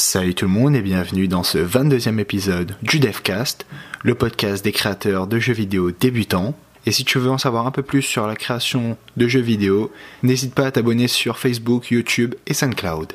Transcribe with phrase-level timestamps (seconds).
[0.00, 3.66] Salut tout le monde et bienvenue dans ce 22e épisode du DevCast,
[4.04, 6.56] le podcast des créateurs de jeux vidéo débutants.
[6.86, 9.90] Et si tu veux en savoir un peu plus sur la création de jeux vidéo,
[10.22, 13.14] n'hésite pas à t'abonner sur Facebook, YouTube et SoundCloud.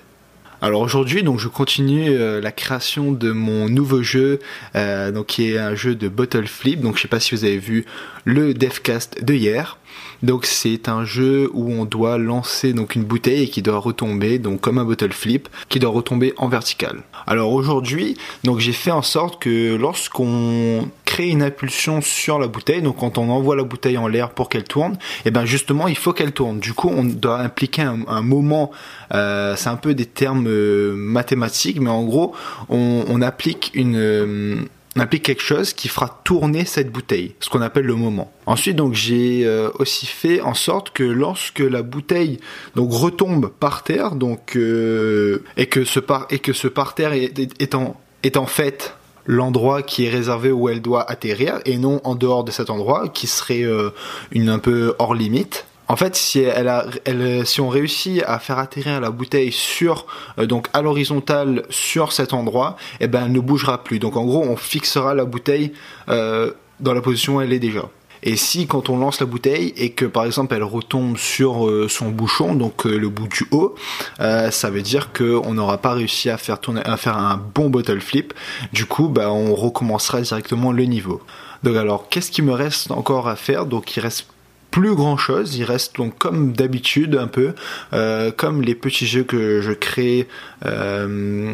[0.62, 4.40] Alors aujourd'hui, donc je continue euh, la création de mon nouveau jeu,
[4.76, 6.82] euh, qui est un jeu de bottle flip.
[6.82, 7.86] Donc je sais pas si vous avez vu
[8.26, 9.78] le Devcast de hier.
[10.22, 14.40] Donc c'est un jeu où on doit lancer donc une bouteille et qui doit retomber
[14.40, 17.04] donc comme un bottle flip qui doit retomber en vertical.
[17.28, 22.82] Alors aujourd'hui, donc j'ai fait en sorte que lorsqu'on crée une impulsion sur la bouteille,
[22.82, 25.88] donc quand on envoie la bouteille en l'air pour qu'elle tourne, et eh ben justement
[25.88, 26.60] il faut qu'elle tourne.
[26.60, 28.72] Du coup on doit impliquer un, moment,
[29.14, 32.34] euh, c'est un peu des termes euh, mathématiques, mais en gros
[32.70, 34.56] on, on applique une euh,
[34.96, 38.32] on applique quelque chose qui fera tourner cette bouteille, ce qu'on appelle le moment.
[38.46, 42.40] Ensuite, donc j'ai euh, aussi fait en sorte que lorsque la bouteille
[42.76, 47.14] donc retombe par terre, donc euh, et que ce par et que ce par terre
[47.14, 52.16] est, est, en, fait l'endroit qui est réservé où elle doit atterrir et non en
[52.16, 53.90] dehors de cet endroit qui serait euh,
[54.36, 58.58] un peu hors limite en fait, si elle a, elle, si on réussit à faire
[58.58, 60.08] atterrir la bouteille sur,
[60.40, 64.00] euh, donc à l'horizontale sur cet endroit, eh ben, elle ne bougera plus.
[64.00, 65.72] Donc en gros, on fixera la bouteille
[66.10, 67.84] euh, dans la position où elle est déjà.
[68.24, 71.88] Et si quand on lance la bouteille et que par exemple elle retombe sur euh,
[71.88, 73.76] son bouchon, donc le bout du haut,
[74.18, 78.02] ça veut dire qu'on n'aura pas réussi à faire tourner, à faire un bon bottle
[78.02, 78.34] flip.
[78.72, 81.22] Du coup, bah, on recommencera directement le niveau.
[81.62, 83.68] Donc alors, qu'est-ce qui me reste encore à faire?
[83.68, 84.26] Donc il reste
[84.74, 85.56] plus grand chose.
[85.56, 87.54] Il reste donc comme d'habitude un peu,
[87.94, 90.28] euh, comme les petits jeux que je crée
[90.66, 91.54] euh,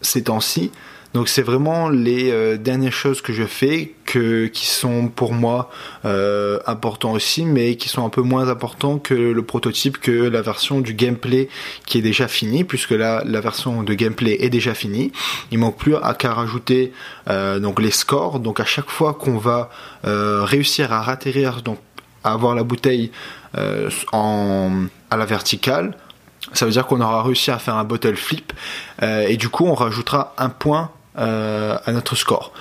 [0.00, 0.72] ces temps-ci.
[1.14, 5.70] Donc c'est vraiment les euh, dernières choses que je fais que, qui sont pour moi
[6.04, 10.42] euh, importants aussi, mais qui sont un peu moins importants que le prototype, que la
[10.42, 11.48] version du gameplay
[11.86, 15.12] qui est déjà finie, puisque là la version de gameplay est déjà finie.
[15.52, 16.92] Il manque plus à qu'à rajouter
[17.28, 18.40] donc les scores.
[18.40, 19.70] Donc à chaque fois qu'on va
[20.02, 21.78] réussir à ratterrir donc
[22.24, 23.10] avoir la bouteille
[23.56, 25.96] euh, à la verticale,
[26.52, 28.52] ça veut dire qu'on aura réussi à faire un bottle flip
[29.02, 32.52] euh, et du coup on rajoutera un point euh, à notre score.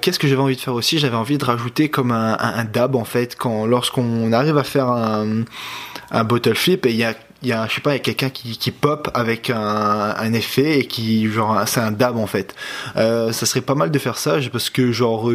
[0.00, 0.98] Qu'est-ce que j'avais envie de faire aussi?
[0.98, 5.44] J'avais envie de rajouter comme un, dab en fait quand lorsqu'on arrive à faire un,
[6.24, 9.10] bottle flip et il y a je sais pas il y a quelqu'un qui, pop
[9.12, 9.58] avec un,
[10.16, 12.54] un effet et qui genre c'est un dab en fait
[12.94, 15.30] ça serait pas mal de faire ça parce que genre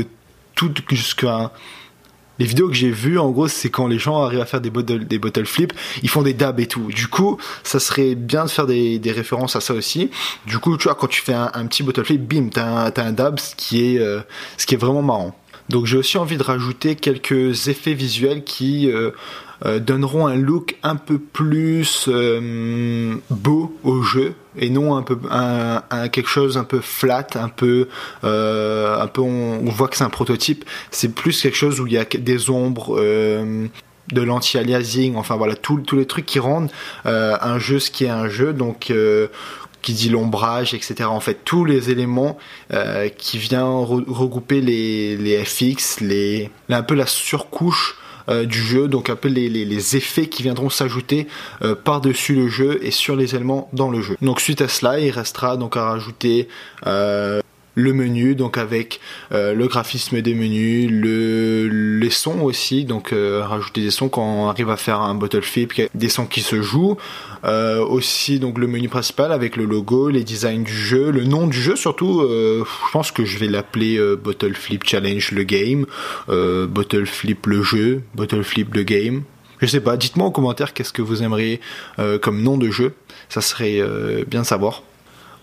[0.56, 1.52] tout jusqu'à
[2.40, 4.70] les vidéos que j'ai vues, en gros, c'est quand les gens arrivent à faire des
[4.70, 6.88] bottle, des bottle flips, ils font des dabs et tout.
[6.88, 10.10] Du coup, ça serait bien de faire des, des références à ça aussi.
[10.46, 13.12] Du coup, tu vois, quand tu fais un, petit bottle flip, bim, t'as un, un
[13.12, 14.22] dab, ce qui est, euh,
[14.58, 15.36] ce qui est vraiment marrant.
[15.70, 19.12] Donc j'ai aussi envie de rajouter quelques effets visuels qui euh,
[19.66, 25.18] euh, donneront un look un peu plus euh, beau au jeu et non un peu
[26.12, 27.88] quelque chose un peu flat, un peu
[28.24, 30.66] un peu on, voit que c'est un prototype.
[30.92, 33.02] C'est plus quelque chose où il y a des ombres.
[34.12, 36.70] de l'anti-aliasing, enfin voilà, tous les trucs qui rendent
[37.06, 38.54] un jeu ce qui est un jeu.
[38.54, 38.92] Donc
[39.84, 41.04] qui dit l'ombrage, etc.
[41.04, 42.38] En fait, tous les éléments
[42.74, 47.98] euh, qui viennent regrouper les, les FX, les, un peu la surcouche
[48.30, 51.28] euh, du jeu, donc un peu les, les, les effets qui viendront s'ajouter
[51.62, 54.16] euh, par-dessus le jeu et sur les éléments dans le jeu.
[54.22, 56.48] Donc suite à cela, il restera donc à rajouter
[57.76, 59.00] le menu, donc avec
[59.32, 61.68] euh, le graphisme des menus, le,
[62.00, 65.42] les sons aussi, donc euh, rajouter des sons quand on arrive à faire un bottle
[65.42, 66.98] flip, des sons qui se jouent,
[67.46, 71.48] euh, aussi donc le menu principal avec le logo, les designs du jeu, le nom
[71.48, 75.86] du jeu surtout, je pense que je vais l'appeler Bottle Flip Challenge le game,
[76.28, 79.24] Bottle Flip le jeu, Bottle Flip le game.
[79.60, 81.60] Je sais pas, dites-moi en commentaire qu'est-ce que vous aimeriez
[82.22, 82.94] comme nom de jeu,
[83.30, 83.82] ça serait
[84.28, 84.84] bien de savoir.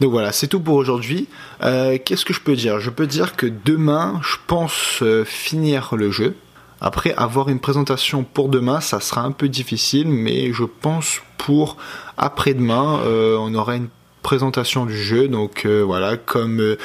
[0.00, 1.28] Donc voilà, c'est tout pour aujourd'hui.
[1.62, 2.80] Euh, qu'est-ce que je peux dire?
[2.80, 6.36] Je peux dire que demain, je pense euh, finir le jeu.
[6.80, 11.76] Après, avoir une présentation pour demain, ça sera un peu difficile, mais je pense pour
[12.16, 13.88] après-demain, euh, on aura une
[14.22, 15.28] présentation du jeu.
[15.28, 16.76] Donc voilà, comme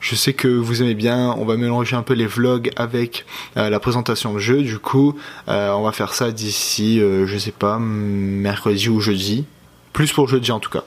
[0.00, 3.24] je sais que vous aimez bien, on va mélanger un peu les vlogs avec
[3.54, 4.62] la présentation de jeu.
[4.62, 5.16] Du coup,
[5.48, 9.44] on va faire ça d'ici, je sais pas, mercredi ou jeudi.
[9.92, 10.84] Plus pour jeudi en tout cas.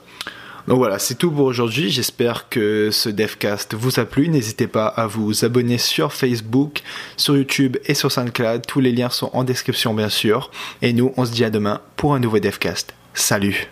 [0.68, 1.90] Donc voilà, c'est tout pour aujourd'hui.
[1.90, 4.28] J'espère que ce devcast vous a plu.
[4.28, 6.82] N'hésitez pas à vous abonner sur Facebook,
[7.16, 8.66] sur YouTube et sur SoundCloud.
[8.66, 10.50] Tous les liens sont en description bien sûr.
[10.82, 12.94] Et nous, on se dit à demain pour un nouveau devcast.
[13.14, 13.68] Salut